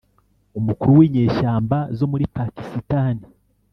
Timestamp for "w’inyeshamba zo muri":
0.99-2.25